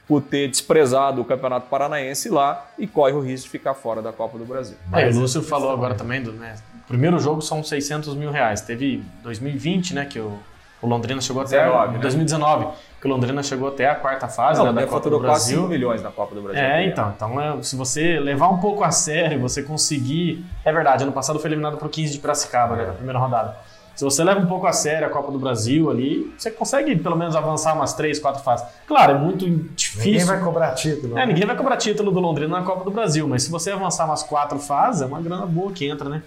[0.08, 4.10] por ter desprezado o Campeonato Paranaense lá e corre o risco de ficar fora da
[4.10, 4.76] Copa do Brasil.
[4.86, 6.56] É, Mas o Lúcio é falou agora também do né,
[6.88, 8.62] primeiro jogo são 600 mil reais.
[8.62, 10.32] Teve 2020, né, que o,
[10.80, 11.98] o Londrina chegou até 19, né?
[11.98, 12.66] 2019,
[12.98, 15.50] que o Londrina chegou até a quarta fase Não, né, da Copa do faturou quase
[15.50, 15.68] 5 Brasil.
[15.68, 16.62] milhões na Copa do Brasil.
[16.62, 17.12] É, então.
[17.14, 20.42] Então, é, se você levar um pouco a sério, você conseguir.
[20.64, 23.54] É verdade, ano passado foi eliminado pro 15 de Piracicaba, né, na primeira rodada.
[23.98, 27.16] Se você leva um pouco a sério a Copa do Brasil ali, você consegue pelo
[27.16, 28.64] menos avançar umas três, quatro fases.
[28.86, 30.12] Claro, é muito difícil.
[30.12, 31.18] Ninguém vai cobrar título.
[31.18, 31.26] É, né?
[31.26, 34.22] ninguém vai cobrar título do Londrina na Copa do Brasil, mas se você avançar umas
[34.22, 36.22] quatro fases, é uma grana boa que entra, né?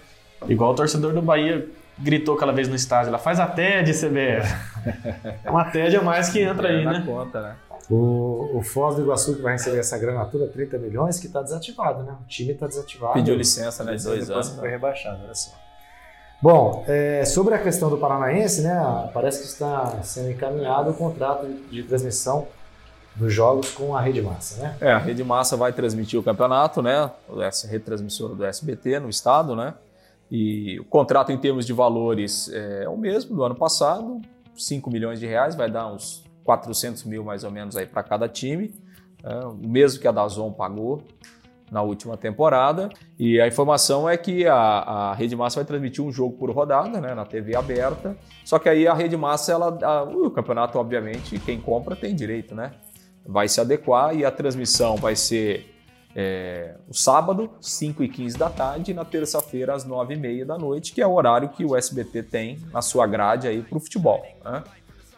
[0.46, 1.66] Igual o torcedor do Bahia
[1.98, 4.54] gritou aquela vez no estádio, ela faz a TED, CBF.
[5.42, 7.04] É uma TED a mais que entra aí, na né?
[7.06, 7.56] conta, né?
[7.88, 11.40] O, o Foz do Iguaçu que vai receber essa grana toda, 30 milhões, que está
[11.40, 12.14] desativado, né?
[12.22, 13.14] O time está desativado.
[13.14, 13.94] Pediu licença, né?
[13.94, 14.60] De dois Depois anos.
[14.60, 15.61] Foi rebaixado, olha só.
[16.42, 18.74] Bom, é, sobre a questão do Paranaense, né?
[19.14, 22.48] Parece que está sendo encaminhado o contrato de transmissão
[23.14, 24.76] dos jogos com a Rede Massa, né?
[24.80, 27.08] É, a Rede Massa vai transmitir o campeonato, né?
[27.40, 29.74] Essa retransmissora do SBT no estado, né?
[30.28, 34.20] E o contrato em termos de valores é o mesmo do ano passado,
[34.56, 38.28] 5 milhões de reais, vai dar uns 400 mil mais ou menos aí para cada
[38.28, 38.74] time,
[39.22, 41.04] é, o mesmo que a Dazon pagou
[41.72, 42.90] na última temporada.
[43.18, 47.00] E a informação é que a, a Rede Massa vai transmitir um jogo por rodada,
[47.00, 48.14] né, na TV aberta.
[48.44, 52.54] Só que aí a Rede Massa, ela, a- o campeonato, obviamente, quem compra tem direito,
[52.54, 52.72] né?
[53.26, 55.70] Vai se adequar e a transmissão vai ser
[56.14, 60.44] é, o sábado, 5 e 15 da tarde, e na terça-feira, às 9 e meia
[60.44, 63.78] da noite, que é o horário que o SBT tem na sua grade aí para
[63.78, 64.22] o futebol.
[64.44, 64.62] Né?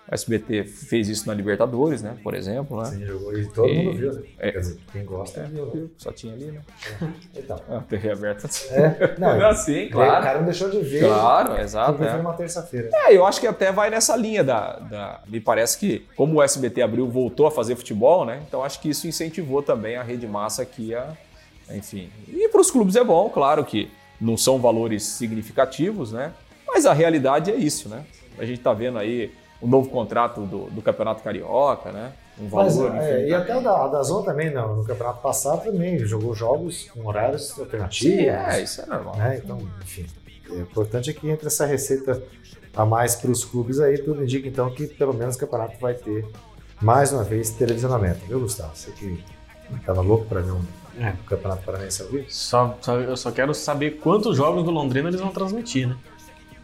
[0.07, 2.15] O SBT fez isso na Libertadores, né?
[2.23, 2.91] Por exemplo, né?
[2.91, 4.23] Sim, jogou e todo E- mundo viu, né?
[4.39, 4.53] é.
[4.53, 5.87] Quer dizer, quem gosta viu, né?
[5.97, 6.61] Só tinha ali, né?
[7.35, 8.47] Então, A TV aberta.
[8.71, 10.23] é, não, É assim, o claro.
[10.23, 11.05] cara não deixou de ver.
[11.07, 11.97] Claro, exato.
[11.99, 12.15] foi é.
[12.17, 12.91] uma terça-feira.
[12.93, 16.43] É, eu acho que até vai nessa linha da, da- Me parece que, como o
[16.43, 18.43] SBT abriu, voltou a fazer futebol, né?
[18.47, 21.17] Então acho que isso incentivou também a rede massa aqui a.
[21.71, 22.11] Enfim.
[22.29, 23.91] E para os clubes é bom, claro que
[24.21, 26.33] não são valores significativos, né?
[26.67, 28.05] Mas a realidade é isso, né?
[28.39, 29.33] A gente tá vendo aí
[29.65, 32.13] o novo contrato do, do Campeonato Carioca, né?
[32.39, 32.95] Um Mas, valor.
[32.97, 35.99] é, enfim, e até o da, a da Zon também, não, no campeonato passado também,
[36.01, 38.17] jogou jogos com horários alternativos.
[38.17, 39.17] Sim, é, isso é normal.
[39.17, 39.41] né?
[39.43, 40.05] Então, enfim,
[40.51, 42.23] o importante é que entre essa receita
[42.77, 45.95] a mais para os clubes aí, tudo indica então que pelo menos o campeonato vai
[45.95, 46.27] ter
[46.83, 48.73] mais uma vez televisionamento, viu, Gustavo?
[48.75, 49.23] Você que
[49.77, 50.61] estava louco para ver um,
[51.01, 51.11] É.
[51.11, 52.27] um campeonato paranaense ao vivo?
[52.29, 55.97] Só, só- eu só quero saber quantos jogos do Londrina eles vão transmitir, né?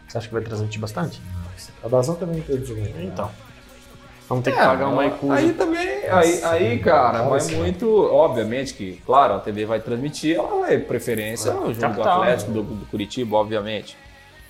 [0.07, 1.21] Você acha que vai transmitir bastante?
[1.83, 2.81] A Dazon também teve jogo.
[2.81, 2.91] né?
[3.03, 3.29] Então.
[4.29, 5.53] Vamos ter que É, pagar uma Aí ICUSA.
[5.57, 8.05] também, aí, aí cara, vai muito.
[8.05, 12.63] Obviamente que, claro, a TV vai transmitir, ela vai preferência no jogo do Atlético, do,
[12.63, 13.97] do Curitiba, obviamente.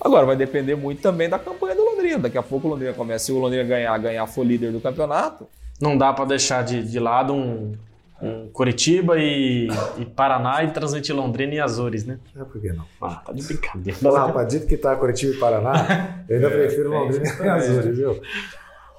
[0.00, 2.18] Agora vai depender muito também da campanha do Londrina.
[2.20, 5.48] Daqui a pouco o Londrina começa, se o Londrina ganhar, ganhar for líder do campeonato.
[5.80, 7.72] Não dá pra deixar de, de lado um,
[8.22, 12.18] um Curitiba e, e Paraná e transmitir Londrina e Azores, né?
[12.38, 12.84] É, por que não?
[13.00, 13.98] Ah, tá de brincadeira.
[13.98, 17.48] Fala, rapaz, dito que tá Curitiba e Paraná, eu ainda prefiro tem Londrina e.
[17.48, 18.22] Azures, viu?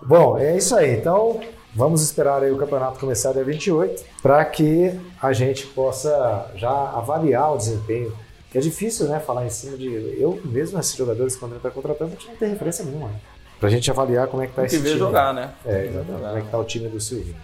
[0.05, 0.97] Bom, é isso aí.
[0.97, 1.39] Então,
[1.73, 7.53] vamos esperar aí o campeonato começar dia 28 para que a gente possa já avaliar
[7.53, 8.11] o desempenho.
[8.51, 9.87] Que é difícil, né, falar em cima de...
[10.19, 13.15] Eu mesmo, esses jogadores, quando ele está contratando, a gente não tem referência nenhuma, né?
[13.59, 14.99] Pra gente avaliar como é que tá Tem que esse ver time.
[14.99, 15.53] jogar, né?
[15.65, 16.21] É, exatamente.
[16.21, 17.35] Como é que tá o time do Silvinho.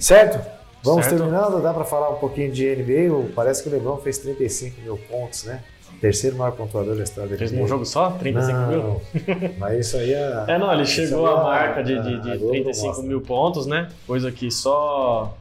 [0.00, 0.63] Certo?
[0.84, 1.16] Vamos Certo.
[1.18, 3.32] terminando, dá para falar um pouquinho de NBA.
[3.34, 5.62] Parece que o LeBron fez 35 mil pontos, né?
[6.00, 8.10] Terceiro maior pontuador da história da Fez um jogo só?
[8.10, 8.82] 35 mil?
[8.82, 9.00] Não,
[9.58, 10.44] mas isso aí é.
[10.48, 13.06] É, não, ele chegou aí à é- marca de, de, de Globo 35 mostra.
[13.06, 13.88] mil pontos, né?
[14.06, 15.34] Coisa que só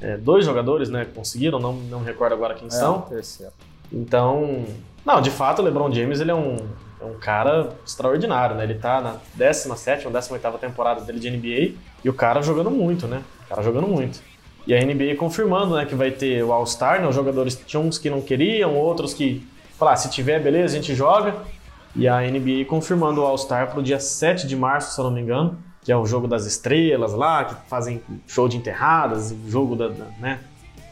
[0.00, 3.00] é, dois jogadores né, conseguiram, não, não me recordo agora quem É, são.
[3.02, 3.52] terceiro.
[3.92, 4.64] Então,
[5.04, 6.56] não, de fato, o LeBron James ele é um,
[7.00, 8.64] é um cara extraordinário, né?
[8.64, 13.22] Ele tá na 17ª, 18ª temporada dele de NBA e o cara jogando muito, né?
[13.46, 14.20] O cara jogando muito.
[14.66, 17.06] E a NBA confirmando, né, que vai ter o All-Star, né?
[17.08, 19.46] Os jogadores tinham uns que não queriam, outros que
[19.78, 21.34] falaram, ah, se tiver, beleza, a gente joga.
[21.94, 25.20] E a NBA confirmando o All-Star pro dia 7 de março, se eu não me
[25.20, 29.88] engano, que é o jogo das estrelas lá, que fazem show de enterradas, jogo da,
[29.88, 30.40] da- né,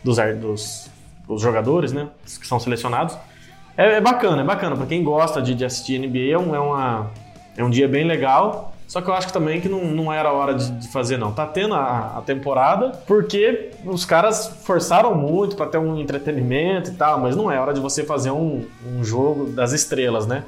[0.05, 0.91] dos, dos,
[1.27, 2.09] dos jogadores, né,
[2.41, 3.17] que são selecionados.
[3.77, 4.77] É, é bacana, é bacana.
[4.77, 7.11] Pra quem gosta de, de assistir NBA, é um, é, uma,
[7.57, 8.72] é um dia bem legal.
[8.93, 11.33] Só que eu acho que também que não, não era hora de, de fazer, não.
[11.33, 16.95] Tá tendo a, a temporada porque os caras forçaram muito pra ter um entretenimento e
[16.95, 20.45] tal, mas não é hora de você fazer um, um jogo das estrelas, né?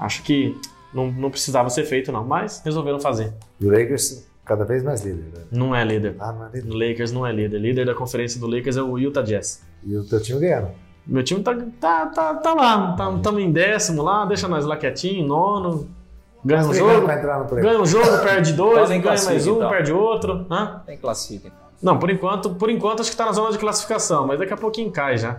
[0.00, 0.58] Acho que
[0.94, 2.24] não, não precisava ser feito, não.
[2.24, 3.34] Mas resolveram fazer.
[3.60, 5.24] E o Lakers cada vez mais líder.
[5.24, 5.44] Né?
[5.50, 6.16] Não é líder.
[6.18, 6.66] Ah, não é líder.
[6.66, 7.58] No Lakers não é líder.
[7.58, 9.62] Líder da conferência do Lakers é o Utah Jazz.
[9.84, 10.68] E o teu time ganhando.
[11.06, 15.26] Meu time tá, tá, tá, tá lá, estamos em décimo lá, deixa nós lá quietinho,
[15.26, 15.90] nono.
[16.44, 17.06] Ganha um jogo,
[17.60, 19.68] ganha um jogo, perde dois, Fazem ganha mais um, então.
[19.70, 20.46] perde outro.
[20.50, 20.82] Hã?
[20.84, 21.48] Tem classifica.
[21.48, 21.58] então.
[21.82, 24.56] Não, por enquanto, por enquanto acho que tá na zona de classificação, mas daqui a
[24.56, 25.38] pouquinho cai já.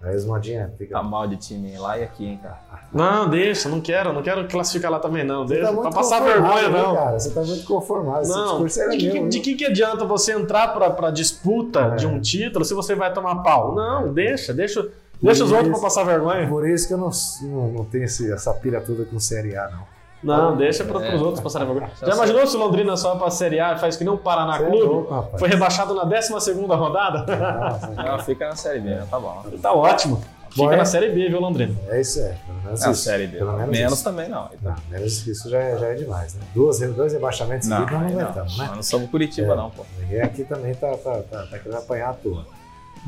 [0.00, 0.94] Aí os modinha fica.
[0.94, 2.58] Tá mal de time lá e aqui, hein, cara.
[2.92, 5.44] Não, deixa, não quero, não quero classificar lá também, não.
[5.44, 6.94] Deixa, tá pra passar vergonha, né, não.
[6.94, 8.22] Cara, você tá muito conformado.
[8.22, 9.42] Esse Não, discurso era de que, de viu?
[9.42, 11.96] que, que adianta você entrar pra, pra disputa É.
[11.96, 13.74] de um título se você vai tomar pau?
[13.74, 14.88] Não, deixa, deixa,
[15.20, 16.46] deixa os Por outros pra passar vergonha.
[16.48, 17.10] Por isso que eu não,
[17.42, 19.97] não, não tenho esse- essa pira toda com Série A, não.
[20.22, 21.10] Não, deixa pra, É.
[21.10, 21.90] pros outros passarem vergonha.
[22.00, 24.18] Tá Já imaginou se o Londrina só pra Série A e faz que nem o
[24.18, 24.82] Paraná Você é Clube?
[24.84, 25.38] louco, rapaz.
[25.40, 27.24] Foi rebaixado na 12ª rodada?
[27.36, 29.44] Nossa, Não, fica na Série B, tá bom.
[29.62, 30.20] tá ótimo.
[30.50, 30.76] Fica Bom, é?
[30.76, 31.74] na Série B, viu, Londrina?
[31.88, 32.34] é isso, é.
[32.46, 33.02] Pelo menos Na isso.
[33.02, 33.36] Série B.
[33.36, 34.04] Pelo menos Menos isso.
[34.04, 34.48] também não.
[34.62, 36.40] Não, menos isso já é, já é demais, né?
[36.54, 38.64] Duas, dois rebaixamentos seguidos nós não aí aguentamos, né?
[38.66, 39.56] Nós não somos Curitiba, É.
[39.56, 39.84] não, pô.
[40.00, 42.44] Ninguém aqui também tá, tá, tá, tá querendo apanhar à toa.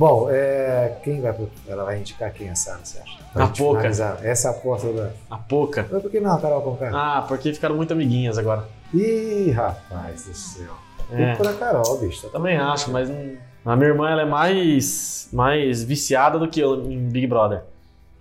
[0.00, 1.36] Bom, é, quem vai.
[1.68, 3.18] Ela vai indicar quem é Sara, você acha?
[3.34, 3.76] Pra A Poca.
[3.80, 4.18] finalizar.
[4.24, 5.10] Essa é a aposta da.
[5.30, 5.86] A pouca.
[5.92, 6.90] Mas por que não, Carol Conká?
[6.90, 8.64] Ah, porque ficaram muito amiguinhas agora.
[8.94, 10.72] Ih, rapaz do céu.
[11.12, 11.34] É.
[11.34, 12.22] Tudo pra Carol, bicho.
[12.22, 13.36] Tá Também acho, mas não-
[13.66, 17.60] a minha irmã ela é mais, mais viciada do que eu em Big Brother.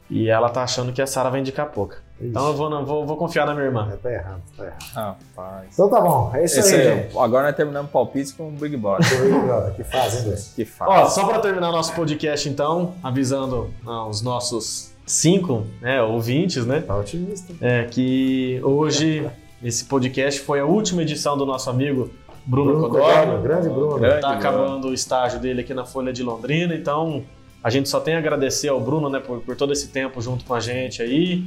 [0.10, 2.00] E ela tá achando que a Sara vai indicar pouca.
[2.21, 3.89] Então eu vou, não, vou, vou confiar na minha irmã.
[3.91, 4.93] É, tá errado, tá errado.
[4.93, 5.67] Rapaz.
[5.73, 7.17] Então tá bom, é isso Esse aí, aí, gente.
[7.17, 9.08] agora nós terminamos palpite com o Big Brother.
[9.75, 10.53] Que fazem, dois.
[10.55, 11.13] Que Ó, faz.
[11.13, 16.82] só para terminar nosso podcast então, avisando ah, os nossos cinco né, ouvintes, né?
[16.82, 17.53] Tá otimista.
[17.62, 19.29] É que hoje
[19.63, 22.10] esse podcast foi a última edição do nosso amigo
[22.45, 23.99] Bruno, Bruno grande Bruno.
[23.99, 24.21] Grande.
[24.21, 27.23] Tá acabando o estágio dele aqui na Folha de Londrina, então
[27.63, 30.45] a gente só tem a agradecer ao Bruno, né, por, por todo esse tempo junto
[30.45, 31.43] com a gente aí,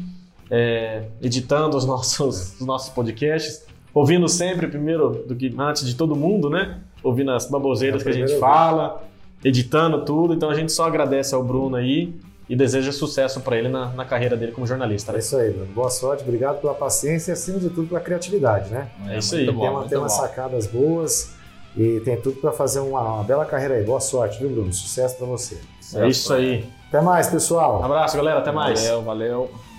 [0.53, 6.15] é, editando os nossos, os nossos podcasts, ouvindo sempre primeiro do que antes de todo
[6.15, 6.79] mundo, né?
[7.03, 9.03] Ouvindo as baboseiras É que a gente fala,
[9.43, 12.15] editando tudo, então a gente só agradece ao Bruno aí
[12.49, 15.11] e deseja sucesso para ele na, na carreira dele como jornalista.
[15.11, 15.19] É né?
[15.21, 15.73] isso aí, Bruno.
[15.73, 18.91] Boa sorte, obrigado pela paciência e, acima de tudo, pela criatividade, né?
[19.09, 19.47] É isso aí.
[19.47, 21.35] Tem bom, uma, tem umas sacadas boas
[21.75, 23.85] e tem tudo pra fazer uma, uma bela carreira aí.
[23.85, 24.73] Boa sorte, viu, Bruno?
[24.73, 25.59] Sucesso pra você.
[25.95, 26.69] É isso aí.
[26.89, 27.83] Até mais, pessoal.
[27.83, 28.83] Abraço, galera, até mais.
[28.83, 29.72] Valeu, valeu.